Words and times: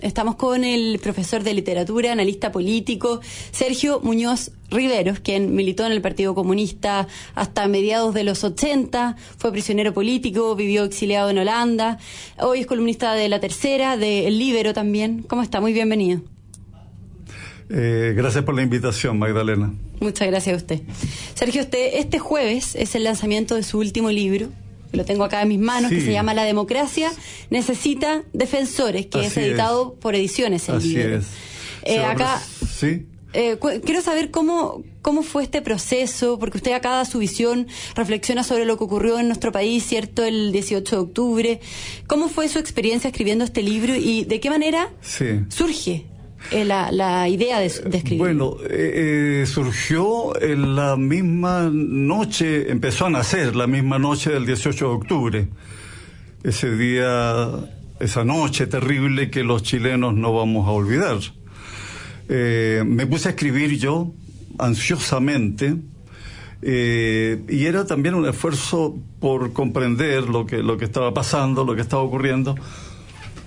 Estamos 0.00 0.36
con 0.36 0.62
el 0.62 1.00
profesor 1.00 1.42
de 1.42 1.52
literatura, 1.54 2.12
analista 2.12 2.52
político, 2.52 3.20
Sergio 3.50 3.98
Muñoz 3.98 4.52
Riveros, 4.70 5.18
quien 5.18 5.56
militó 5.56 5.84
en 5.86 5.90
el 5.90 6.00
Partido 6.00 6.36
Comunista 6.36 7.08
hasta 7.34 7.66
mediados 7.66 8.14
de 8.14 8.22
los 8.22 8.44
80, 8.44 9.16
fue 9.38 9.50
prisionero 9.50 9.92
político, 9.92 10.54
vivió 10.54 10.84
exiliado 10.84 11.30
en 11.30 11.38
Holanda, 11.38 11.98
hoy 12.38 12.60
es 12.60 12.68
columnista 12.68 13.14
de 13.14 13.28
La 13.28 13.40
Tercera, 13.40 13.96
de 13.96 14.28
El 14.28 14.38
Libero 14.38 14.72
también. 14.72 15.24
¿Cómo 15.24 15.42
está? 15.42 15.60
Muy 15.60 15.72
bienvenido. 15.72 16.20
Eh, 17.68 18.14
gracias 18.16 18.44
por 18.44 18.54
la 18.54 18.62
invitación, 18.62 19.18
Magdalena. 19.18 19.74
Muchas 19.98 20.28
gracias 20.28 20.54
a 20.54 20.56
usted. 20.58 20.80
Sergio, 21.34 21.62
usted, 21.62 21.94
este 21.94 22.20
jueves 22.20 22.76
es 22.76 22.94
el 22.94 23.02
lanzamiento 23.02 23.56
de 23.56 23.64
su 23.64 23.80
último 23.80 24.12
libro, 24.12 24.50
lo 24.92 25.04
tengo 25.04 25.24
acá 25.24 25.42
en 25.42 25.48
mis 25.48 25.58
manos, 25.58 25.90
que 25.90 26.00
se 26.00 26.12
llama 26.12 26.34
La 26.34 26.44
democracia 26.44 27.10
necesita 27.50 28.22
defensores, 28.32 29.06
que 29.06 29.26
es 29.26 29.36
editado 29.36 29.94
por 29.94 30.14
Ediciones. 30.14 30.68
El 30.68 30.76
Así 30.76 30.96
es. 30.98 31.26
Eh, 31.82 32.04
acá, 32.04 32.42
sí. 32.70 33.06
Eh, 33.34 33.58
quiero 33.84 34.00
saber 34.00 34.30
cómo, 34.30 34.82
cómo 35.02 35.22
fue 35.22 35.42
este 35.42 35.60
proceso, 35.60 36.38
porque 36.38 36.56
usted 36.56 36.72
acá 36.72 36.90
da 36.90 37.04
su 37.04 37.18
visión, 37.18 37.66
reflexiona 37.94 38.42
sobre 38.42 38.64
lo 38.64 38.78
que 38.78 38.84
ocurrió 38.84 39.18
en 39.18 39.26
nuestro 39.26 39.52
país, 39.52 39.84
¿cierto?, 39.84 40.24
el 40.24 40.50
18 40.50 40.96
de 40.96 41.02
octubre. 41.02 41.60
¿Cómo 42.06 42.28
fue 42.28 42.48
su 42.48 42.58
experiencia 42.58 43.08
escribiendo 43.08 43.44
este 43.44 43.62
libro 43.62 43.94
y 43.94 44.24
de 44.24 44.40
qué 44.40 44.48
manera 44.48 44.90
surge 45.48 46.06
eh, 46.50 46.64
la, 46.64 46.90
la, 46.92 47.28
idea 47.28 47.58
de, 47.58 47.66
escribir? 47.66 48.18
Bueno, 48.18 48.56
eh, 48.68 49.42
eh, 49.42 49.46
surgió 49.46 50.40
en 50.40 50.76
la 50.76 50.96
misma 50.96 51.68
noche, 51.70 52.70
empezó 52.70 53.06
a 53.06 53.10
nacer 53.10 53.54
la 53.54 53.66
misma 53.66 53.98
noche 53.98 54.30
del 54.30 54.46
18 54.46 54.88
de 54.88 54.94
octubre. 54.94 55.48
Ese 56.42 56.74
día, 56.76 57.50
esa 58.00 58.24
noche 58.24 58.66
terrible 58.66 59.30
que 59.30 59.42
los 59.42 59.62
chilenos 59.62 60.14
no 60.14 60.32
vamos 60.32 60.66
a 60.68 60.70
olvidar. 60.70 61.18
me 62.28 63.06
puse 63.06 63.28
a 63.28 63.30
escribir 63.32 63.76
yo, 63.78 64.12
ansiosamente, 64.58 65.76
y 66.62 67.64
era 67.66 67.86
también 67.86 68.14
un 68.14 68.26
esfuerzo 68.26 68.96
por 69.20 69.52
comprender 69.52 70.24
lo 70.28 70.46
que, 70.46 70.58
lo 70.58 70.78
que 70.78 70.84
estaba 70.84 71.12
pasando, 71.12 71.64
lo 71.64 71.74
que 71.74 71.82
estaba 71.82 72.02
ocurriendo 72.02 72.54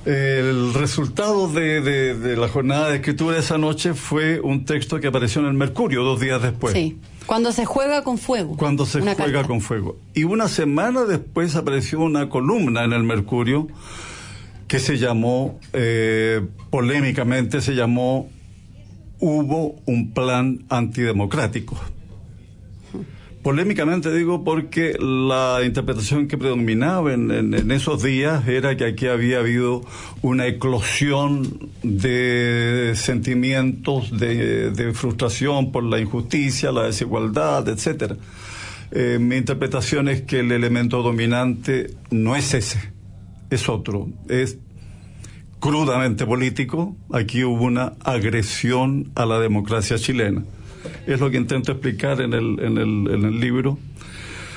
el 0.05 0.73
resultado 0.73 1.47
de, 1.47 2.35
la 2.37 2.47
jornada 2.47 2.89
de 2.89 2.95
escritura 2.95 3.35
de 3.35 3.41
esa 3.41 3.57
noche 3.57 3.93
fue 3.93 4.39
un 4.39 4.65
texto 4.65 4.99
que 4.99 5.07
apareció 5.07 5.41
en 5.41 5.47
el 5.47 5.53
Mercurio 5.53 6.03
dos 6.03 6.19
días 6.19 6.41
después. 6.41 6.73
Sí, 6.73 6.97
cuando 7.25 7.51
se 7.51 7.65
juega 7.65 8.03
con 8.03 8.17
fuego. 8.17 8.57
Cuando 8.57 8.85
se 8.85 9.01
juega 9.01 9.43
con 9.43 9.61
fuego. 9.61 9.97
Y 10.13 10.23
una 10.23 10.47
semana 10.47 11.05
después 11.05 11.55
apareció 11.55 11.99
una 11.99 12.29
columna 12.29 12.83
en 12.83 12.93
el 12.93 13.03
Mercurio 13.03 13.67
que 14.67 14.79
se 14.79 14.97
llamó, 14.97 15.59
eh, 15.73 16.41
polémicamente 16.69 17.61
se 17.61 17.75
llamó, 17.75 18.29
Hubo 19.23 19.75
un 19.85 20.13
plan 20.13 20.65
antidemocrático. 20.69 21.77
Polémicamente 23.43 24.13
digo 24.13 24.43
porque 24.43 24.95
la 24.99 25.61
interpretación 25.65 26.27
que 26.27 26.37
predominaba 26.37 27.11
en, 27.11 27.71
esos 27.71 28.03
días 28.03 28.47
era 28.47 28.77
que 28.77 28.85
aquí 28.85 29.07
había 29.07 29.39
habido 29.39 29.81
una 30.21 30.45
eclosión 30.45 31.71
de 31.81 32.93
sentimientos 32.95 34.15
de, 34.15 34.91
frustración 34.93 35.71
por 35.71 35.83
la 35.83 35.99
injusticia, 35.99 36.71
la 36.71 36.83
desigualdad, 36.83 37.67
etcétera. 37.67 38.15
Eh, 38.91 39.17
mi 39.19 39.37
interpretación 39.37 40.07
es 40.07 40.21
que 40.21 40.41
el 40.41 40.51
elemento 40.51 41.01
dominante 41.01 41.95
no 42.11 42.35
es 42.35 42.53
ese, 42.53 42.93
es 43.49 43.67
otro, 43.69 44.07
es 44.29 44.59
crudamente 45.59 46.27
político. 46.27 46.95
Aquí 47.11 47.43
hubo 47.43 47.63
una 47.63 47.93
agresión 48.01 49.11
a 49.15 49.25
la 49.25 49.39
democracia 49.39 49.97
chilena 49.97 50.43
es 51.07 51.19
lo 51.19 51.29
que 51.29 51.37
intento 51.37 51.71
explicar 51.71 52.21
en 52.21 52.33
el, 52.33 52.59
en 52.59 52.77
el, 52.77 53.13
en 53.13 53.25
el 53.25 53.39
libro. 53.39 53.77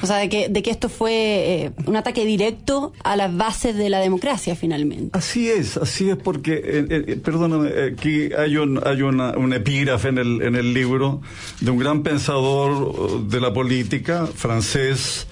O 0.03 0.07
sea, 0.07 0.19
de 0.19 0.29
que, 0.29 0.51
de 0.51 0.63
que 0.63 0.71
esto 0.71 0.91
fue 0.91 1.13
eh, 1.13 1.71
un 1.87 1.97
ataque 1.97 2.27
directo 2.27 2.93
a 3.05 3.17
las 3.17 3.35
bases 3.35 3.75
de 3.75 3.89
la 3.89 4.01
democracia, 4.01 4.55
finalmente. 4.55 5.17
Así 5.17 5.49
es, 5.49 5.79
así 5.79 6.11
es, 6.11 6.17
porque, 6.17 6.61
eh, 6.63 6.87
eh, 6.91 7.17
perdóname, 7.17 7.71
aquí 7.93 8.29
hay, 8.37 8.59
un, 8.59 8.81
hay 8.85 9.01
una, 9.01 9.31
un 9.31 9.55
epígrafe 9.55 10.09
en 10.09 10.19
el, 10.19 10.43
en 10.43 10.57
el 10.57 10.75
libro 10.75 11.23
de 11.61 11.71
un 11.71 11.79
gran 11.79 12.03
pensador 12.03 13.29
de 13.29 13.41
la 13.41 13.55
política 13.55 14.27
francés, 14.27 15.27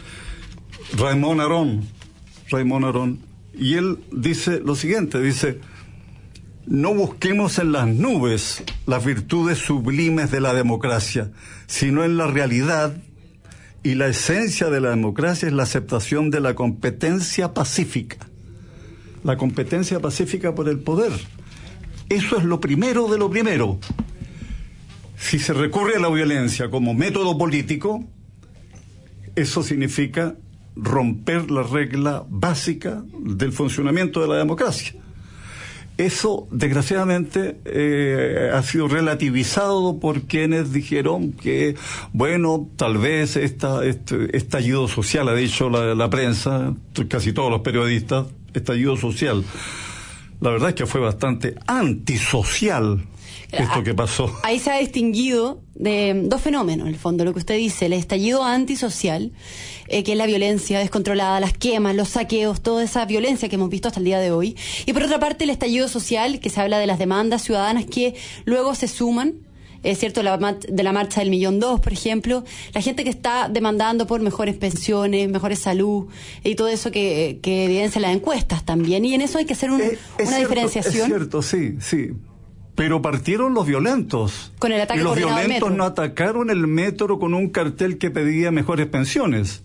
Raymond 0.97 1.43
Aron. 1.43 1.85
Raymond 2.49 2.85
Aron. 2.87 3.19
Y 3.55 3.75
él 3.75 3.99
dice 4.11 4.61
lo 4.65 4.75
siguiente, 4.75 5.21
dice, 5.21 5.59
no 6.67 6.95
busquemos 6.95 7.59
en 7.59 7.73
las 7.73 7.89
nubes 7.89 8.63
las 8.87 9.05
virtudes 9.05 9.59
sublimes 9.59 10.31
de 10.31 10.41
la 10.41 10.55
democracia, 10.55 11.31
sino 11.67 12.05
en 12.05 12.17
la 12.17 12.27
realidad 12.27 12.95
y 13.83 13.95
la 13.95 14.07
esencia 14.07 14.71
de 14.71 14.81
la 14.81 14.91
democracia 14.91 15.49
es 15.49 15.55
la 15.55 15.65
aceptación 15.65 16.31
de 16.31 16.41
la 16.41 16.55
competencia 16.55 17.53
pacífica. 17.53 18.29
La 19.25 19.37
competencia 19.37 20.01
pacífica 20.01 20.55
por 20.55 20.69
el 20.69 20.79
poder. 20.79 21.13
Eso 22.09 22.37
es 22.37 22.45
lo 22.45 22.61
primero 22.61 23.09
de 23.09 23.19
lo 23.19 23.29
primero. 23.29 23.79
Si 25.17 25.39
se 25.39 25.53
recurre 25.53 25.97
a 25.97 26.01
la 26.01 26.11
violencia 26.11 26.71
como 26.71 26.95
método 26.95 27.37
político, 27.39 28.05
eso 29.35 29.63
significa 29.63 30.37
romper 30.77 31.51
la 31.51 31.63
regla 31.63 32.25
básica 32.29 33.05
del 33.21 33.53
funcionamiento 33.53 34.21
de 34.21 34.29
la 34.29 34.37
democracia. 34.37 35.02
Eso, 35.99 36.49
desgraciadamente, 36.51 37.59
eh, 37.65 38.51
ha 38.53 38.63
sido 38.63 38.89
relativizado 38.89 40.01
por 40.01 40.23
quienes 40.23 40.73
dijeron 40.73 41.33
que, 41.33 41.77
bueno, 42.13 42.69
tal 42.77 42.99
vez 42.99 43.37
esta, 43.37 43.85
este 43.85 44.37
estallido 44.37 44.89
social, 44.89 45.29
ha 45.29 45.35
dicho 45.35 45.69
la, 45.69 45.95
la 45.95 46.09
prensa, 46.09 46.75
casi 47.09 47.33
todos 47.33 47.51
los 47.51 47.61
periodistas, 47.61 48.27
estallido 48.55 48.97
social. 48.97 49.45
La 50.41 50.51
verdad 50.51 50.71
es 50.71 50.75
que 50.75 50.87
fue 50.87 51.01
bastante 51.01 51.55
antisocial 51.67 53.05
esto 53.51 53.73
ah, 53.75 53.83
que 53.85 53.95
pasó. 53.95 54.33
Ahí 54.43 54.59
se 54.59 54.71
ha 54.71 54.79
distinguido 54.79 55.61
de 55.75 56.23
dos 56.25 56.41
fenómenos, 56.41 56.87
en 56.87 56.95
el 56.95 56.99
fondo, 56.99 57.25
lo 57.25 57.33
que 57.33 57.41
usted 57.41 57.57
dice, 57.57 57.87
el 57.87 57.93
estallido 57.93 58.45
antisocial, 58.45 59.33
eh, 59.89 60.03
que 60.03 60.13
es 60.13 60.19
la 60.19 60.27
violencia 60.27 60.79
descontrolada, 60.79 61.41
las 61.41 61.53
quemas, 61.53 61.95
los 61.95 62.11
saqueos, 62.11 62.63
toda 62.63 62.85
esa 62.85 63.05
violencia 63.05 63.49
que 63.49 63.57
hemos 63.57 63.71
visto 63.71 63.89
hasta 63.89 64.01
el 64.01 64.05
día 64.05 64.19
de 64.19 64.31
hoy. 64.31 64.57
Y 64.87 64.93
por 64.93 65.03
otra 65.03 65.19
parte, 65.19 65.45
el 65.45 65.51
estallido 65.51 65.89
social, 65.89 66.41
que 66.41 66.51
se 66.51 66.61
habla 66.61 66.79
de 66.79 66.87
las 66.87 66.99
demandas 66.99 67.43
ciudadanas 67.43 67.85
que 67.87 68.15
luego 68.45 68.75
se 68.75 68.89
suman 68.89 69.35
es 69.83 69.99
cierto, 69.99 70.23
la, 70.23 70.37
de 70.37 70.83
la 70.83 70.93
marcha 70.93 71.21
del 71.21 71.31
millón 71.31 71.59
dos, 71.59 71.81
por 71.81 71.93
ejemplo, 71.93 72.45
la 72.73 72.81
gente 72.81 73.03
que 73.03 73.11
está 73.11 73.49
demandando 73.49 74.07
por 74.07 74.21
mejores 74.21 74.57
pensiones, 74.57 75.29
mejores 75.29 75.59
salud 75.59 76.07
y 76.45 76.55
todo 76.55 76.69
eso 76.69 76.91
que, 76.91 77.41
que 77.43 77.65
evidencia 77.65 78.01
las 78.01 78.15
encuestas 78.15 78.65
también. 78.65 79.05
Y 79.05 79.15
en 79.15 79.23
eso 79.23 79.39
hay 79.39 79.45
que 79.45 79.55
hacer 79.55 79.71
una 79.71 80.39
diferenciación. 80.39 81.03
Es 81.03 81.07
cierto, 81.07 81.43
sí, 81.43 81.77
sí. 81.81 82.11
Pero 82.75 83.03
partieron 83.03 83.55
los 83.55 83.67
violentos. 83.67 84.53
Con 84.59 84.73
el 84.73 84.81
ataque 84.81 85.01
y 85.01 85.03
los 85.03 85.17
violentos 85.17 85.73
no 85.73 85.85
atacaron 85.85 86.51
el 86.51 86.67
metro 86.67 87.19
con 87.19 87.35
un 87.35 87.51
cartel 87.51 87.99
que 87.99 88.11
pedía 88.11 88.51
mejores 88.51 88.87
pensiones. 88.87 89.63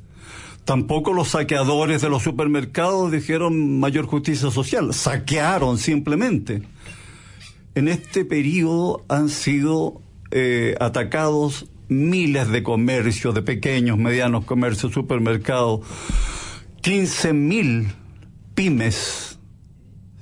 Tampoco 0.65 1.13
los 1.13 1.29
saqueadores 1.29 2.01
de 2.01 2.09
los 2.09 2.23
supermercados 2.23 3.11
dijeron 3.11 3.79
mayor 3.79 4.05
justicia 4.05 4.51
social. 4.51 4.93
Saquearon 4.93 5.77
simplemente. 5.77 6.63
En 7.75 7.87
este 7.87 8.25
periodo 8.25 9.05
han 9.07 9.29
sido 9.29 10.01
eh, 10.31 10.75
atacados 10.81 11.67
miles 11.87 12.49
de 12.49 12.63
comercios, 12.63 13.33
de 13.33 13.41
pequeños, 13.41 13.97
medianos 13.97 14.43
comercios, 14.43 14.91
supermercados. 14.91 15.81
15 16.81 17.33
mil 17.33 17.87
pymes 18.53 19.26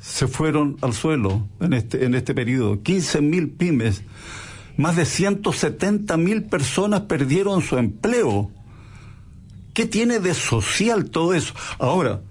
se 0.08 0.28
fueron 0.28 0.78
al 0.82 0.94
suelo 0.94 1.48
en 1.60 1.74
este, 1.74 2.06
en 2.06 2.14
este 2.14 2.36
periodo. 2.36 2.82
15 2.84 3.22
mil 3.22 3.50
pymes, 3.50 4.04
más 4.78 4.96
de 4.96 5.06
170 5.06 6.16
mil 6.18 6.44
personas 6.44 7.02
perdieron 7.02 7.62
su 7.62 7.78
empleo. 7.78 8.52
¿Qué 9.74 9.86
tiene 9.86 10.20
de 10.20 10.34
social 10.34 11.10
todo 11.10 11.34
eso? 11.34 11.54
Ahora, 11.80 12.22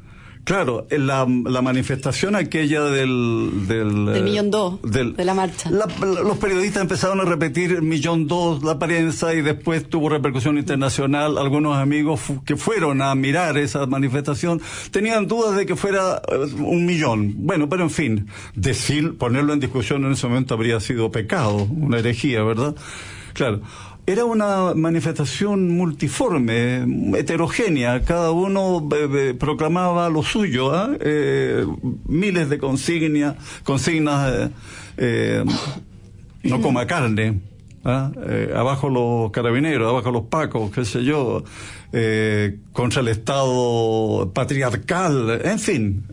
Claro, 0.44 0.86
la, 0.90 1.26
la 1.26 1.62
manifestación 1.62 2.36
aquella 2.36 2.82
del... 2.84 3.66
Del, 3.66 4.06
del 4.06 4.24
millón 4.24 4.50
dos, 4.50 4.78
de 4.82 5.24
la 5.24 5.34
marcha. 5.34 5.70
los 5.70 6.38
periodistas 6.38 6.82
empezaron 6.82 7.20
a 7.20 7.24
repetir 7.24 7.80
millón 7.80 8.26
dos, 8.28 8.62
la 8.62 8.78
prensa, 8.78 9.34
y 9.34 9.40
después 9.42 9.88
tuvo 9.88 10.10
repercusión 10.10 10.58
internacional. 10.58 11.38
Algunos 11.38 11.76
amigos 11.76 12.20
que 12.44 12.56
fueron 12.56 13.00
a 13.00 13.14
mirar 13.14 13.56
esa 13.56 13.86
manifestación 13.86 14.60
tenían 14.90 15.26
dudas 15.26 15.56
de 15.56 15.64
que 15.64 15.76
fuera 15.76 16.20
eh, 16.28 16.46
un 16.58 16.84
millón. 16.84 17.34
Bueno, 17.38 17.68
pero 17.68 17.84
en 17.84 17.90
fin, 17.90 18.28
decir, 18.54 19.16
ponerlo 19.16 19.54
en 19.54 19.60
discusión 19.60 20.04
en 20.04 20.12
ese 20.12 20.26
momento 20.28 20.54
habría 20.54 20.78
sido 20.80 21.10
pecado, 21.10 21.66
una 21.70 21.98
herejía, 21.98 22.42
¿verdad? 22.42 22.74
Claro. 23.34 23.60
era 24.06 24.24
una 24.24 24.74
manifestación 24.74 25.76
multiforme, 25.76 26.86
heterogénea, 27.18 28.02
cada 28.02 28.30
uno 28.30 28.86
eh, 28.94 29.34
proclamaba 29.38 30.08
lo 30.08 30.22
suyo, 30.22 30.74
¿ah? 30.74 30.90
eh, 31.00 31.66
miles 32.06 32.48
de 32.48 32.58
consignas, 32.58 33.36
consignas, 33.64 34.50
eh, 34.98 35.44
no 36.44 36.60
coma 36.60 36.86
carne, 36.86 37.40
¿ah? 37.84 38.12
abajo 38.54 38.88
los 38.88 39.30
carabineros, 39.30 39.88
abajo 39.90 40.10
los 40.10 40.24
pacos, 40.24 40.70
qué 40.70 40.84
sé 40.84 41.02
yo, 41.02 41.42
contra 42.72 43.00
el 43.00 43.08
Estado 43.08 44.30
patriarcal, 44.34 45.40
en 45.44 45.58
fin, 45.58 46.04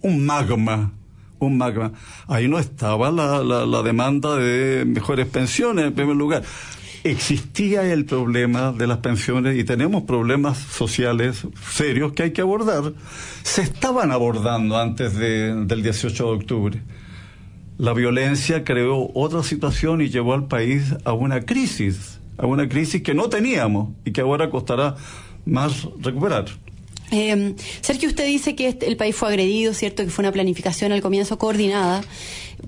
un 0.00 0.26
magma 0.26 0.92
un 1.46 1.58
magma. 1.58 1.92
Ahí 2.26 2.48
no 2.48 2.58
estaba 2.58 3.10
la, 3.10 3.42
la 3.42 3.82
demanda 3.82 4.36
de 4.36 4.84
mejores 4.84 5.26
pensiones 5.26 5.86
en 5.86 5.92
primer 5.94 6.16
lugar 6.16 6.42
existía 7.04 7.92
el 7.92 8.04
problema 8.04 8.72
de 8.72 8.86
las 8.86 8.98
pensiones 8.98 9.58
y 9.58 9.64
tenemos 9.64 10.04
problemas 10.04 10.58
sociales 10.58 11.46
serios 11.70 12.12
que 12.12 12.24
hay 12.24 12.30
que 12.32 12.42
abordar. 12.42 12.92
Se 13.42 13.62
estaban 13.62 14.12
abordando 14.12 14.78
antes 14.78 15.16
del 15.16 15.82
18 15.82 16.24
de 16.24 16.30
octubre. 16.30 16.82
La 17.78 17.92
violencia 17.92 18.62
creó 18.64 19.10
otra 19.14 19.42
situación 19.42 20.00
y 20.00 20.08
llevó 20.08 20.34
al 20.34 20.46
país 20.46 20.94
a 21.04 21.12
una 21.12 21.40
crisis, 21.40 22.20
a 22.38 22.46
una 22.46 22.68
crisis 22.68 23.02
que 23.02 23.14
no 23.14 23.28
teníamos 23.28 23.90
y 24.04 24.12
que 24.12 24.20
ahora 24.20 24.50
costará 24.50 24.96
más 25.44 25.88
recuperar. 26.00 26.44
Eh, 27.12 27.54
Sergio, 27.82 28.08
usted 28.08 28.26
dice 28.26 28.56
que 28.56 28.68
este, 28.68 28.88
el 28.88 28.96
país 28.96 29.14
fue 29.14 29.28
agredido, 29.28 29.74
¿cierto? 29.74 30.02
Que 30.02 30.10
fue 30.10 30.22
una 30.22 30.32
planificación 30.32 30.92
al 30.92 31.02
comienzo 31.02 31.38
coordinada. 31.38 32.02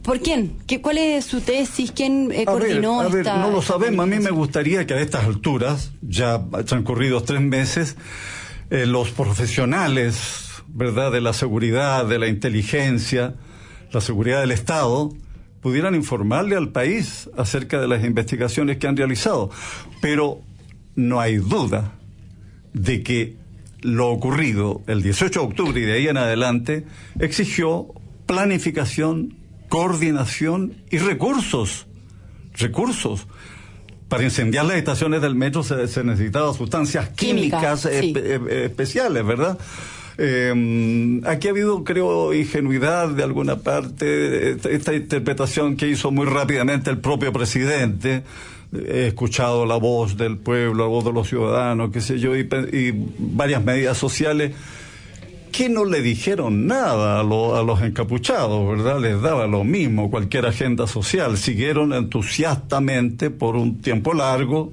¿Por 0.03 0.21
quién? 0.21 0.53
¿Qué, 0.67 0.83
¿Cuál 0.83 0.99
es 0.99 1.25
su 1.25 1.41
tesis? 1.41 1.93
¿Quién 1.93 2.31
eh, 2.31 2.45
coordinó 2.45 3.01
a 3.01 3.09
ver, 3.09 3.25
No 3.25 3.51
lo 3.51 3.63
sabemos. 3.63 4.05
A 4.05 4.07
mí 4.07 4.19
me 4.19 4.31
gustaría 4.31 4.87
que 4.87 4.95
a 4.95 5.01
estas 5.01 5.25
alturas, 5.25 5.93
ya 6.03 6.43
transcurridos 6.67 7.25
tres 7.25 7.41
meses, 7.41 7.97
eh, 8.71 8.85
los 8.85 9.11
profesionales, 9.11 10.51
¿verdad?, 10.69 11.11
de 11.11 11.23
la 11.23 11.33
seguridad, 11.33 12.07
de 12.07 12.19
la 12.19 12.29
inteligencia, 12.29 13.35
la 13.93 14.03
seguridad 14.03 14.41
del 14.41 14.51
Estado, 14.51 15.11
pudieran 15.63 15.95
informarle 15.95 16.57
al 16.57 16.71
país 16.71 17.31
acerca 17.39 17.81
de 17.81 17.89
las 17.89 18.05
investigaciones 18.05 18.77
que 18.77 18.87
han 18.87 18.97
realizado. 18.99 19.51
Pero 20.03 20.43
no 20.97 21.21
hay 21.21 21.37
duda 21.37 21.93
de 22.75 23.03
que 23.03 23.44
lo 23.85 24.09
ocurrido 24.09 24.83
el 24.87 25.03
18 25.03 25.41
de 25.41 25.47
octubre 25.47 25.81
y 25.81 25.85
de 25.85 25.93
ahí 25.93 26.09
en 26.09 26.17
adelante 26.17 26.85
exigió 27.21 27.89
planificación, 28.27 29.37
coordinación 29.69 30.75
y 30.91 30.99
recursos. 30.99 31.87
Recursos. 32.57 33.27
Para 34.09 34.25
incendiar 34.25 34.65
las 34.65 34.77
estaciones 34.77 35.21
del 35.21 35.35
metro 35.35 35.63
se, 35.63 36.03
necesitaban 36.03 36.55
sustancias 36.55 37.11
químicas 37.11 37.85
especiales, 37.85 39.25
¿verdad? 39.25 39.59
Eh, 40.17 41.21
aquí 41.27 41.49
ha 41.49 41.51
habido, 41.51 41.85
creo, 41.85 42.33
ingenuidad 42.33 43.09
de 43.09 43.23
alguna 43.23 43.57
parte, 43.57 44.53
esta 44.53 44.95
interpretación 44.95 45.77
que 45.77 45.89
hizo 45.89 46.11
muy 46.11 46.27
rápidamente 46.27 46.91
el 46.91 46.99
propio 46.99 47.33
presidente, 47.33 48.23
he 48.75 49.07
escuchado 49.07 49.67
la 49.67 49.77
voz 49.77 50.17
del 50.17 50.39
pueblo, 50.39 50.85
la 50.85 50.89
voz 50.89 51.05
de 51.05 51.13
los 51.13 51.29
ciudadanos, 51.29 51.91
qué 51.91 52.01
sé 52.01 52.19
yo, 52.19 52.37
y, 52.37 52.49
varias 53.19 53.65
medidas 53.65 53.97
sociales 53.97 54.53
que 55.53 55.69
no 55.69 55.85
le 55.85 56.03
dijeron 56.03 56.67
nada 56.67 57.19
a, 57.19 57.21
a, 57.21 57.63
los 57.63 57.81
encapuchados, 57.83 58.69
¿verdad? 58.69 59.01
Les 59.01 59.21
daba 59.23 59.47
lo 59.47 59.63
mismo 59.63 60.11
cualquier 60.11 60.47
agenda 60.47 60.89
social. 60.89 61.37
Siguieron 61.37 61.93
entusiastamente 61.93 63.31
por 63.31 63.55
un 63.55 63.81
tiempo 63.81 64.15
largo. 64.15 64.73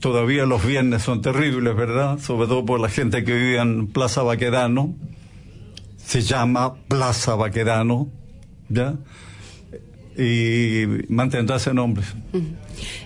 Todavía 0.00 0.46
los 0.46 0.64
viernes 0.66 1.02
son 1.02 1.20
terribles, 1.20 1.76
¿verdad? 1.76 2.18
Sobre 2.18 2.46
todo 2.46 2.64
por 2.64 2.80
la 2.80 2.88
gente 2.88 3.24
que 3.24 3.34
vive 3.34 3.58
en 3.58 3.88
Plaza 3.88 4.22
Baquedano. 4.22 4.94
Se 5.98 6.22
llama 6.22 6.74
Plaza 6.88 7.34
Baquedano, 7.34 8.08
¿ya? 8.70 8.94
Y 10.16 10.84
mantendrá 11.08 11.56
ese 11.56 11.74
nombre. 11.74 12.04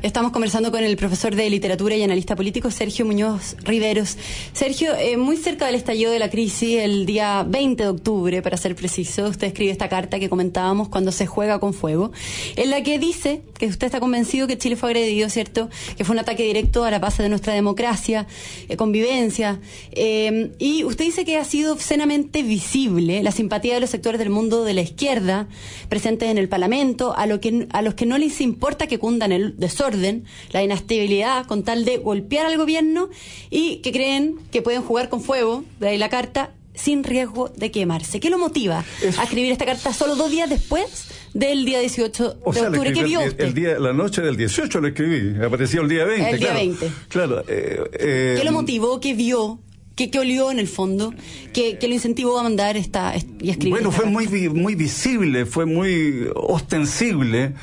Estamos 0.02 0.32
conversando 0.32 0.70
con 0.70 0.84
el 0.84 0.96
profesor 0.96 1.34
de 1.34 1.50
literatura 1.50 1.96
y 1.96 2.02
analista 2.02 2.36
político 2.36 2.70
Sergio 2.70 3.04
Muñoz 3.04 3.56
Riveros. 3.64 4.16
Sergio, 4.52 4.94
eh, 4.94 5.16
muy 5.16 5.36
cerca 5.36 5.66
del 5.66 5.74
estallido 5.74 6.12
de 6.12 6.18
la 6.18 6.30
crisis, 6.30 6.78
el 6.78 7.06
día 7.06 7.44
20 7.46 7.82
de 7.82 7.88
octubre, 7.88 8.42
para 8.42 8.56
ser 8.56 8.74
preciso, 8.74 9.28
usted 9.28 9.48
escribe 9.48 9.72
esta 9.72 9.88
carta 9.88 10.18
que 10.18 10.28
comentábamos 10.28 10.88
cuando 10.88 11.12
se 11.12 11.26
juega 11.26 11.58
con 11.58 11.74
fuego, 11.74 12.12
en 12.56 12.70
la 12.70 12.82
que 12.82 12.98
dice 12.98 13.42
que 13.58 13.66
usted 13.66 13.86
está 13.86 14.00
convencido 14.00 14.46
que 14.46 14.56
Chile 14.56 14.76
fue 14.76 14.90
agredido, 14.90 15.28
¿cierto? 15.28 15.68
Que 15.96 16.04
fue 16.04 16.14
un 16.14 16.20
ataque 16.20 16.44
directo 16.44 16.84
a 16.84 16.90
la 16.90 16.98
base 16.98 17.22
de 17.22 17.28
nuestra 17.28 17.52
democracia, 17.52 18.26
eh, 18.68 18.76
convivencia. 18.76 19.60
Eh, 19.92 20.52
y 20.58 20.84
usted 20.84 21.04
dice 21.04 21.24
que 21.24 21.36
ha 21.36 21.44
sido 21.44 21.72
obscenamente 21.72 22.42
visible 22.42 23.22
la 23.22 23.32
simpatía 23.32 23.74
de 23.74 23.80
los 23.80 23.90
sectores 23.90 24.18
del 24.18 24.30
mundo 24.30 24.64
de 24.64 24.74
la 24.74 24.82
izquierda 24.82 25.48
presentes 25.88 26.30
en 26.30 26.38
el 26.38 26.48
Parlamento, 26.48 27.14
a, 27.16 27.26
lo 27.26 27.40
que, 27.40 27.66
a 27.72 27.82
los 27.82 27.94
que 27.94 28.06
no 28.06 28.18
les 28.18 28.40
importa 28.40 28.86
que 28.86 28.98
cundan 28.98 29.32
el 29.32 29.57
desorden, 29.58 30.24
la 30.52 30.62
inestabilidad, 30.62 31.46
con 31.46 31.62
tal 31.62 31.84
de 31.84 31.98
golpear 31.98 32.46
al 32.46 32.56
gobierno 32.56 33.10
y 33.50 33.76
que 33.78 33.92
creen 33.92 34.36
que 34.50 34.62
pueden 34.62 34.82
jugar 34.82 35.08
con 35.08 35.20
fuego, 35.20 35.64
de 35.80 35.88
ahí 35.88 35.98
la 35.98 36.08
carta, 36.08 36.52
sin 36.78 37.04
riesgo 37.04 37.50
de 37.56 37.70
quemarse. 37.70 38.20
¿Qué 38.20 38.30
lo 38.30 38.38
motiva 38.38 38.84
a 39.18 39.22
escribir 39.24 39.52
esta 39.52 39.66
carta 39.66 39.92
solo 39.92 40.14
dos 40.14 40.30
días 40.30 40.48
después 40.48 41.08
del 41.34 41.64
día 41.64 41.80
18 41.80 42.24
de 42.52 42.60
octubre? 42.60 42.92
¿Qué 42.92 43.02
vio 43.02 43.20
El 43.20 43.52
día, 43.52 43.78
la 43.78 43.92
noche 43.92 44.22
del 44.22 44.36
18 44.36 44.80
lo 44.80 44.88
escribí, 44.88 45.44
apareció 45.44 45.82
el 45.82 45.88
día 45.88 46.04
20. 46.04 46.30
El 46.30 46.38
día 46.38 46.52
20. 46.54 46.90
Claro. 47.08 47.44
Eh, 47.48 47.82
eh, 47.98 48.34
¿Qué 48.38 48.44
lo 48.44 48.52
motivó? 48.52 49.00
¿Qué 49.00 49.14
vio? 49.14 49.58
¿Qué, 49.96 50.10
qué 50.10 50.20
olió 50.20 50.52
en 50.52 50.60
el 50.60 50.68
fondo? 50.68 51.12
¿Qué, 51.52 51.76
lo 51.82 51.88
incentivó 51.88 52.38
a 52.38 52.44
mandar 52.44 52.76
esta, 52.76 53.14
y 53.40 53.50
escribir? 53.50 53.70
Bueno, 53.70 53.90
fue 53.90 54.06
muy, 54.06 54.28
muy 54.48 54.76
visible, 54.76 55.44
fue 55.44 55.66
muy 55.66 56.28
ostensible 56.36 57.54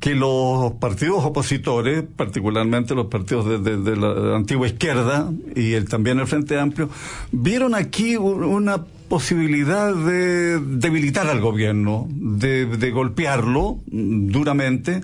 que 0.00 0.14
los 0.14 0.72
partidos 0.72 1.24
opositores, 1.24 2.02
particularmente 2.16 2.94
los 2.94 3.06
partidos 3.06 3.62
de, 3.62 3.96
la 3.96 4.34
antigua 4.34 4.66
izquierda 4.66 5.30
y 5.54 5.74
el, 5.74 5.88
también 5.88 6.18
el 6.18 6.26
Frente 6.26 6.58
Amplio, 6.58 6.88
vieron 7.30 7.74
aquí 7.74 8.16
una 8.16 8.82
posibilidad 9.08 9.94
de 9.94 10.58
debilitar 10.58 11.26
al 11.26 11.40
gobierno, 11.40 12.08
de, 12.10 12.64
de 12.64 12.90
golpearlo 12.90 13.78
duramente 13.86 15.02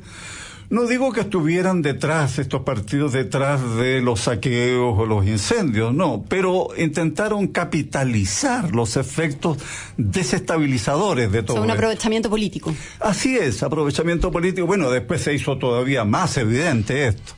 no 0.68 0.86
digo 0.86 1.12
que 1.12 1.20
estuvieran 1.20 1.80
detrás, 1.80 2.38
estos 2.38 2.62
partidos 2.62 3.12
detrás 3.12 3.76
de 3.76 4.00
los 4.00 4.22
saqueos 4.22 4.98
o 4.98 5.06
los 5.06 5.24
incendios, 5.26 5.94
no, 5.94 6.24
pero 6.28 6.68
intentaron 6.76 7.46
capitalizar 7.48 8.74
los 8.74 8.96
efectos 8.96 9.58
desestabilizadores 9.96 11.30
de 11.30 11.44
todo. 11.44 11.60
O 11.60 11.62
un 11.62 11.70
aprovechamiento 11.70 12.28
político. 12.28 12.74
Así 12.98 13.36
es, 13.36 13.62
aprovechamiento 13.62 14.32
político. 14.32 14.66
Bueno, 14.66 14.90
después 14.90 15.22
se 15.22 15.34
hizo 15.34 15.56
todavía 15.56 16.04
más 16.04 16.36
evidente 16.36 17.06
esto. 17.06 17.34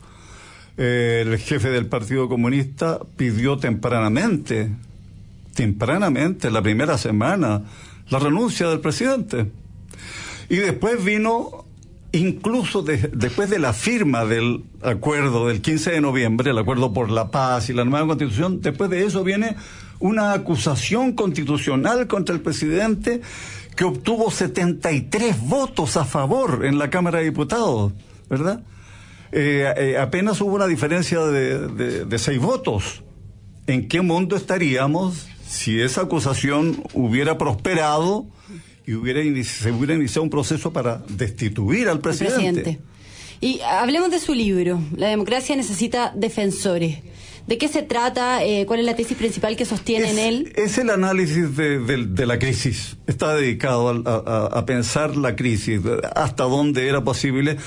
el 0.78 1.36
jefe 1.38 1.68
del 1.68 1.86
Partido 1.86 2.28
Comunista 2.28 3.00
pidió 3.16 3.58
tempranamente, 3.58 4.70
tempranamente, 5.54 6.50
la 6.50 6.62
primera 6.62 6.96
semana, 6.96 7.62
la 8.08 8.18
renuncia 8.18 8.68
del 8.68 8.80
presidente. 8.80 9.50
Y 10.48 10.56
después 10.56 11.04
vino 11.04 11.67
incluso 12.12 12.82
después 12.82 13.50
de 13.50 13.58
la 13.58 13.72
firma 13.72 14.24
del 14.24 14.64
acuerdo 14.82 15.48
del 15.48 15.60
15 15.60 15.90
de 15.90 16.00
noviembre, 16.00 16.50
el 16.50 16.58
acuerdo 16.58 16.92
por 16.92 17.10
la 17.10 17.30
paz 17.30 17.68
y 17.68 17.74
la 17.74 17.84
nueva 17.84 18.06
constitución, 18.06 18.60
después 18.60 18.88
de 18.90 19.04
eso 19.04 19.24
viene 19.24 19.56
una 20.00 20.32
acusación 20.32 21.12
constitucional 21.12 22.06
contra 22.06 22.34
el 22.34 22.40
presidente 22.40 23.20
que 23.76 23.84
obtuvo 23.84 24.30
73 24.30 25.40
votos 25.42 25.96
a 25.96 26.04
favor 26.04 26.64
en 26.64 26.78
la 26.78 26.90
Cámara 26.90 27.18
de 27.18 27.26
Diputados, 27.26 27.92
¿verdad? 28.28 28.62
Eh, 29.30 29.72
eh, 29.76 29.98
apenas 29.98 30.40
hubo 30.40 30.54
una 30.54 30.66
diferencia 30.66 31.20
de, 31.20 32.04
de 32.06 32.18
seis 32.18 32.40
votos. 32.40 33.02
¿En 33.66 33.86
qué 33.86 34.00
mundo 34.00 34.34
estaríamos 34.34 35.28
si 35.46 35.80
esa 35.80 36.02
acusación 36.02 36.82
hubiera 36.94 37.36
prosperado? 37.36 38.26
Y 38.88 38.94
hubiera 38.94 39.20
se 39.44 39.70
hubiera 39.70 39.94
iniciado 39.94 40.22
un 40.22 40.30
proceso 40.30 40.72
para 40.72 41.02
destituir 41.10 41.90
al 41.90 42.00
presidente. 42.00 42.78
Y 43.38 43.60
hablemos 43.60 44.10
de 44.10 44.18
su 44.18 44.32
libro, 44.32 44.80
La 44.96 45.08
democracia 45.08 45.54
necesita 45.54 46.10
defensores. 46.16 47.00
¿De 47.46 47.58
qué 47.58 47.68
se 47.68 47.82
trata? 47.82 48.42
Eh, 48.42 48.64
¿Cuál 48.66 48.80
es 48.80 48.86
la 48.86 48.96
tesis 48.96 49.16
principal 49.16 49.56
que 49.56 49.66
sostiene 49.66 50.10
en 50.10 50.18
él? 50.18 50.52
Es 50.56 50.78
el 50.78 50.88
análisis 50.88 51.54
de, 51.54 52.26
la 52.26 52.38
crisis. 52.38 52.96
Está 53.06 53.34
dedicado 53.34 53.90
a, 54.06 54.64
pensar 54.64 55.16
la 55.16 55.36
crisis, 55.36 55.80
hasta 56.14 56.44
dónde 56.44 56.88
era 56.88 57.04
posible. 57.04 57.58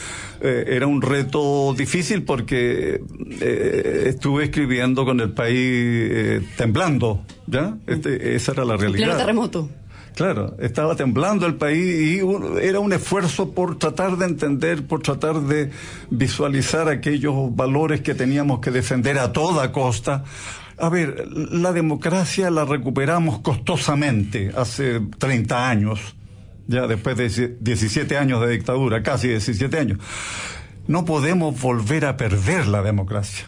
Eh, 0.41 0.65
era 0.69 0.87
un 0.87 1.03
reto 1.03 1.75
difícil 1.75 2.23
porque 2.23 2.99
eh, 3.41 4.03
estuve 4.07 4.45
escribiendo 4.45 5.05
con 5.05 5.19
el 5.19 5.31
país 5.33 6.41
temblando, 6.57 7.23
¿ya? 7.45 7.77
Este, 7.85 8.35
esa 8.35 8.53
era 8.53 8.65
la 8.65 8.75
realidad. 8.75 9.17
terremoto. 9.17 9.69
Claro, 10.15 10.57
estaba 10.59 10.95
temblando 10.95 11.45
el 11.45 11.55
país 11.55 12.17
y 12.17 12.21
era 12.61 12.79
un 12.79 12.91
esfuerzo 12.91 13.51
por 13.51 13.79
tratar 13.79 14.17
de 14.17 14.25
entender, 14.25 14.85
por 14.85 15.01
tratar 15.01 15.41
de 15.41 15.71
visualizar 16.09 16.89
aquellos 16.89 17.55
valores 17.55 18.01
que 18.01 18.13
teníamos 18.13 18.59
que 18.59 18.71
defender 18.71 19.17
a 19.17 19.31
toda 19.31 19.71
costa. 19.71 20.23
A 20.77 20.89
ver, 20.89 21.27
la 21.31 21.71
democracia 21.71 22.49
la 22.49 22.65
recuperamos 22.65 23.39
costosamente 23.39 24.51
hace 24.55 24.99
30 25.17 25.69
años, 25.69 26.15
ya 26.67 26.87
después 26.87 27.15
de 27.15 27.57
17 27.59 28.17
años 28.17 28.41
de 28.41 28.49
dictadura, 28.49 29.03
casi 29.03 29.29
17 29.29 29.79
años. 29.79 29.99
No 30.87 31.05
podemos 31.05 31.59
volver 31.61 32.05
a 32.05 32.17
perder 32.17 32.67
la 32.67 32.81
democracia. 32.81 33.45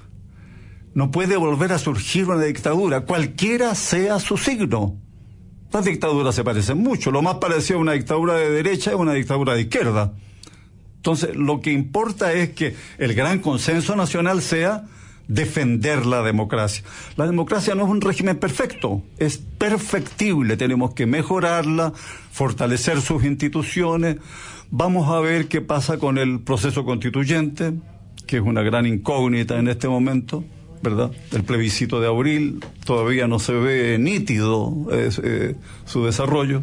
No 0.94 1.12
puede 1.12 1.36
volver 1.36 1.74
a 1.74 1.80
surgir 1.80 2.30
una 2.30 2.44
dictadura, 2.44 3.02
cualquiera 3.02 3.76
sea 3.76 4.20
su 4.20 4.38
signo. 4.38 4.98
Las 5.74 5.86
dictaduras 5.86 6.36
se 6.36 6.44
parecen 6.44 6.78
mucho. 6.78 7.10
Lo 7.10 7.24
más 7.24 7.36
parecido 7.36 7.80
a 7.80 7.82
una 7.82 7.94
dictadura 7.94 8.36
de 8.36 8.52
derecha 8.52 8.92
es 8.92 8.96
una 8.96 9.14
dictadura 9.14 9.56
de 9.56 9.62
izquierda. 9.62 10.14
Entonces, 10.98 11.36
lo 11.36 11.62
que 11.62 11.72
importa 11.72 12.32
es 12.32 12.52
que 12.52 12.76
el 13.00 13.16
gran 13.16 13.40
consenso 13.40 13.96
nacional 13.96 14.44
sea 14.44 14.86
defender 15.28 16.06
la 16.06 16.22
democracia. 16.22 16.84
La 17.18 17.26
democracia 17.26 17.74
no 17.74 17.86
es 17.86 17.90
un 17.90 18.02
régimen 18.02 18.38
perfecto, 18.38 19.02
es 19.18 19.40
perfectible, 19.40 20.58
tenemos 20.58 20.94
que 20.94 21.08
mejorarla, 21.08 21.92
fortalecer 22.32 23.02
sus 23.02 23.24
instituciones. 23.24 24.18
Vamos 24.70 25.10
a 25.10 25.22
ver 25.22 25.48
qué 25.48 25.62
pasa 25.62 25.98
con 25.98 26.20
el 26.20 26.42
proceso 26.42 26.86
constituyente, 26.86 27.74
que 28.28 28.38
es 28.38 28.44
una 28.44 28.62
gran 28.62 28.86
incógnita 28.86 29.58
en 29.58 29.70
este 29.70 29.88
momento. 29.88 30.44
¿Verdad? 30.84 31.12
El 31.32 31.44
plebiscito 31.44 32.02
de 32.02 32.08
abril 32.08 32.60
todavía 32.86 33.26
no 33.28 33.40
se 33.40 33.54
ve 33.54 33.98
nítido 33.98 34.86
eh, 34.92 35.56
su 35.86 36.06
desarrollo. 36.06 36.62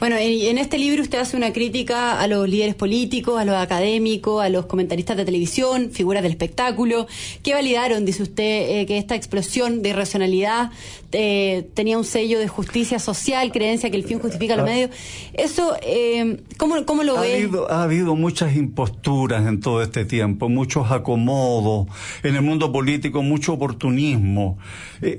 Bueno, 0.00 0.16
en, 0.18 0.56
este 0.56 0.78
libro 0.78 1.02
usted 1.02 1.18
hace 1.18 1.36
una 1.36 1.52
crítica 1.52 2.18
a 2.20 2.26
los 2.26 2.48
líderes 2.48 2.74
políticos, 2.74 3.38
a 3.38 3.44
los 3.44 3.54
académicos, 3.54 4.42
a 4.42 4.48
los 4.48 4.66
comentaristas 4.66 5.16
de 5.16 5.24
televisión, 5.24 5.90
figuras 5.90 6.22
del 6.22 6.32
espectáculo, 6.32 7.06
que 7.42 7.52
validaron, 7.52 8.06
dice 8.06 8.22
usted, 8.22 8.80
eh, 8.80 8.86
que 8.86 8.96
esta 8.96 9.14
explosión 9.14 9.82
de 9.82 9.90
irracionalidad 9.90 10.70
eh, 11.12 11.68
tenía 11.74 11.98
un 11.98 12.04
sello 12.04 12.38
de 12.38 12.48
justicia 12.48 12.98
social, 12.98 13.52
creencia 13.52 13.90
que 13.90 13.96
el 13.96 14.04
fin 14.04 14.18
justifica 14.20 14.56
los 14.56 14.66
ah. 14.66 14.70
medios. 14.70 14.90
Eso, 15.34 15.76
eh, 15.82 16.42
¿cómo, 16.56 16.84
¿cómo, 16.86 17.02
lo 17.02 17.18
ha 17.18 17.20
ve? 17.20 17.34
Habido, 17.34 17.70
ha 17.70 17.82
habido 17.82 18.16
muchas 18.16 18.56
imposturas 18.56 19.46
en 19.46 19.60
todo 19.60 19.82
este 19.82 20.06
tiempo, 20.06 20.48
muchos 20.48 20.90
acomodos, 20.90 21.88
en 22.22 22.36
el 22.36 22.42
mundo 22.42 22.72
político 22.72 23.22
mucho 23.22 23.52
oportunismo, 23.52 24.58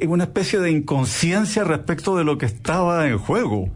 una 0.07 0.23
especie 0.23 0.59
de 0.59 0.71
inconsciencia 0.71 1.63
respecto 1.63 2.17
de 2.17 2.23
lo 2.23 2.37
que 2.37 2.45
estaba 2.47 3.07
en 3.07 3.17
juego 3.17 3.69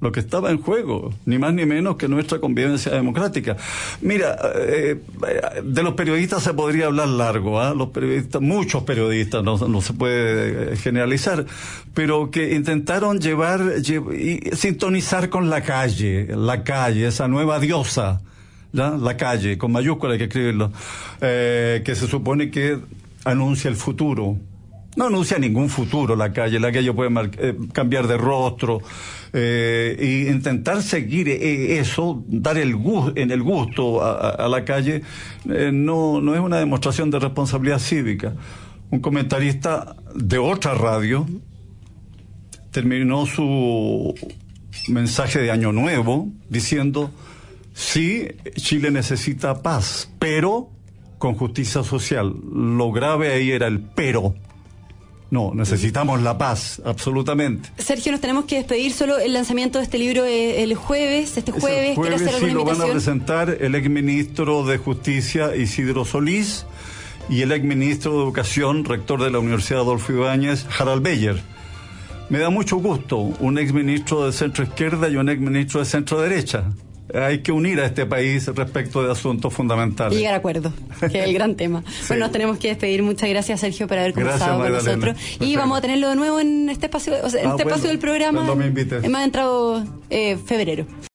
lo 0.00 0.12
que 0.12 0.20
estaba 0.20 0.50
en 0.50 0.60
juego, 0.60 1.14
ni 1.24 1.38
más 1.38 1.54
ni 1.54 1.64
menos 1.64 1.96
que 1.96 2.06
nuestra 2.06 2.38
convivencia 2.38 2.92
democrática. 2.92 3.56
Mira, 4.02 4.36
eh, 4.54 5.00
de 5.64 5.82
los 5.82 5.94
periodistas 5.94 6.42
se 6.42 6.52
podría 6.52 6.86
hablar 6.86 7.08
largo, 7.08 7.60
¿ah? 7.60 7.72
los 7.74 7.88
periodistas, 7.88 8.42
muchos 8.42 8.82
periodistas, 8.82 9.42
no, 9.42 9.56
no, 9.56 9.80
se 9.80 9.94
puede 9.94 10.76
generalizar, 10.76 11.46
pero 11.94 12.30
que 12.30 12.54
intentaron 12.54 13.20
llevar 13.20 13.62
y 13.78 14.40
sintonizar 14.54 15.30
con 15.30 15.48
la 15.48 15.62
calle, 15.62 16.28
la 16.36 16.62
calle, 16.62 17.06
esa 17.06 17.26
nueva 17.26 17.58
diosa, 17.58 18.20
¿ya? 18.72 18.90
la 18.90 19.16
calle, 19.16 19.56
con 19.56 19.72
mayúscula 19.72 20.12
hay 20.12 20.18
que 20.18 20.24
escribirlo, 20.24 20.72
eh, 21.22 21.82
que 21.86 21.94
se 21.94 22.06
supone 22.06 22.50
que 22.50 22.78
anuncia 23.24 23.70
el 23.70 23.76
futuro 23.76 24.36
no 24.96 25.06
anuncia 25.06 25.38
ningún 25.38 25.68
futuro 25.68 26.16
la 26.16 26.32
calle, 26.32 26.58
la 26.58 26.72
calle 26.72 26.92
puede 26.92 27.10
eh, 27.38 27.54
cambiar 27.72 28.06
de 28.06 28.16
rostro 28.16 28.80
eh, 29.32 29.96
y 30.00 30.30
intentar 30.30 30.82
seguir 30.82 31.28
eh, 31.28 31.78
eso, 31.78 32.24
dar 32.26 32.56
el 32.56 32.74
gusto, 32.74 33.12
en 33.14 33.30
el 33.30 33.42
gusto 33.42 34.02
a, 34.02 34.48
la 34.48 34.64
calle, 34.64 35.02
no, 35.44 36.20
no 36.20 36.34
es 36.34 36.40
una 36.40 36.56
demostración 36.56 37.10
de 37.10 37.18
responsabilidad 37.18 37.78
cívica. 37.78 38.34
Un 38.90 39.00
comentarista 39.00 39.96
de 40.14 40.38
otra 40.38 40.74
radio 40.74 41.26
terminó 42.70 43.26
su 43.26 44.14
mensaje 44.88 45.40
de 45.40 45.50
Año 45.50 45.72
Nuevo 45.72 46.28
diciendo, 46.48 47.10
sí, 47.74 48.28
Chile 48.54 48.90
necesita 48.90 49.62
paz, 49.62 50.10
pero 50.18 50.70
con 51.18 51.34
justicia 51.34 51.82
social. 51.82 52.34
Lo 52.52 52.92
grave 52.92 53.32
ahí 53.32 53.50
era 53.50 53.66
el 53.66 53.80
pero. 53.80 54.34
No, 55.30 55.52
necesitamos 55.54 56.22
la 56.22 56.38
paz, 56.38 56.80
absolutamente. 56.84 57.70
Sergio, 57.78 58.12
nos 58.12 58.20
tenemos 58.20 58.44
que 58.44 58.56
despedir. 58.56 58.92
Solo 58.92 59.18
el 59.18 59.32
lanzamiento 59.32 59.78
de 59.78 59.84
este 59.84 59.98
libro 59.98 60.24
el 60.24 60.74
jueves, 60.76 61.36
este 61.36 61.50
jueves. 61.50 61.90
El 61.90 61.94
jueves 61.96 62.22
sí 62.38 62.50
lo 62.50 62.64
van 62.64 62.80
a 62.80 62.86
presentar 62.86 63.56
el 63.60 63.74
exministro 63.74 64.64
de 64.64 64.78
Justicia 64.78 65.56
Isidro 65.56 66.04
Solís 66.04 66.64
y 67.28 67.42
el 67.42 67.50
exministro 67.50 68.12
de 68.12 68.18
Educación, 68.18 68.84
rector 68.84 69.22
de 69.22 69.30
la 69.30 69.40
Universidad 69.40 69.80
Adolfo 69.80 70.12
Ibáñez, 70.12 70.64
Harald 70.78 71.02
Beyer. 71.02 71.42
Me 72.28 72.38
da 72.38 72.50
mucho 72.50 72.76
gusto 72.76 73.16
un 73.16 73.58
exministro 73.58 74.26
de 74.26 74.32
centro 74.32 74.62
izquierda 74.62 75.08
y 75.08 75.16
un 75.16 75.28
exministro 75.28 75.80
de 75.80 75.86
centro 75.86 76.20
derecha 76.20 76.64
hay 77.14 77.38
que 77.38 77.52
unir 77.52 77.80
a 77.80 77.86
este 77.86 78.06
país 78.06 78.46
respecto 78.48 79.02
de 79.02 79.12
asuntos 79.12 79.52
fundamentales. 79.52 80.14
Y 80.14 80.20
llegar 80.20 80.34
a 80.34 80.38
acuerdo, 80.38 80.72
que 81.00 81.06
es 81.06 81.14
el 81.26 81.34
gran 81.34 81.54
tema. 81.54 81.82
Bueno, 82.08 82.24
nos 82.24 82.32
tenemos 82.32 82.58
que 82.58 82.68
despedir. 82.68 83.02
Muchas 83.02 83.28
gracias, 83.28 83.60
Sergio, 83.60 83.86
por 83.86 83.98
haber 83.98 84.12
conversado 84.12 84.62
con 84.62 84.72
nosotros. 84.72 85.16
Y 85.40 85.56
vamos 85.56 85.78
a 85.78 85.80
tenerlo 85.80 86.08
de 86.08 86.16
nuevo 86.16 86.40
en 86.40 86.68
este 86.68 86.86
espacio, 86.86 87.14
o 87.22 87.28
sea, 87.28 87.42
en 87.42 87.48
ah, 87.48 87.50
este 87.50 87.62
espacio 87.64 87.88
del 87.88 87.98
programa. 87.98 88.38
Cuando 88.38 88.56
me 88.56 88.66
invites. 88.66 89.02
Hemos 89.02 89.20
entrado 89.22 89.84
eh, 90.10 90.36
febrero. 90.36 90.86